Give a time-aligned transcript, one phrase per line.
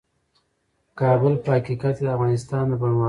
[0.99, 2.99] کابل په حقیقت کې د افغانستان د بڼوالۍ برخه ده.